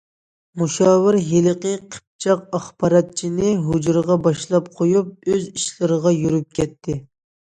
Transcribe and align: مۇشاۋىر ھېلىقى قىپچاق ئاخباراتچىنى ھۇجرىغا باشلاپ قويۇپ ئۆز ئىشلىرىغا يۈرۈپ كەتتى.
مۇشاۋىر 0.59 1.17
ھېلىقى 1.25 1.73
قىپچاق 1.95 2.47
ئاخباراتچىنى 2.59 3.51
ھۇجرىغا 3.67 4.17
باشلاپ 4.29 4.71
قويۇپ 4.79 5.31
ئۆز 5.35 5.47
ئىشلىرىغا 5.51 6.15
يۈرۈپ 6.17 6.57
كەتتى. 6.61 6.99